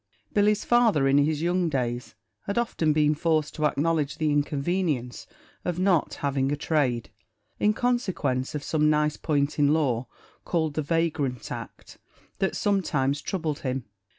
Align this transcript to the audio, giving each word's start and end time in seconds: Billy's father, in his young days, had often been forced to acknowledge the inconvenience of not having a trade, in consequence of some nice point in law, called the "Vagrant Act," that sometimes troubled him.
Billy's 0.33 0.65
father, 0.65 1.07
in 1.07 1.19
his 1.19 1.43
young 1.43 1.69
days, 1.69 2.15
had 2.47 2.57
often 2.57 2.91
been 2.91 3.13
forced 3.13 3.53
to 3.53 3.67
acknowledge 3.67 4.17
the 4.17 4.31
inconvenience 4.31 5.27
of 5.63 5.77
not 5.77 6.15
having 6.15 6.51
a 6.51 6.55
trade, 6.55 7.11
in 7.59 7.71
consequence 7.71 8.55
of 8.55 8.63
some 8.63 8.89
nice 8.89 9.15
point 9.17 9.59
in 9.59 9.75
law, 9.75 10.07
called 10.43 10.73
the 10.73 10.81
"Vagrant 10.81 11.51
Act," 11.51 11.99
that 12.39 12.55
sometimes 12.55 13.21
troubled 13.21 13.59
him. 13.59 13.85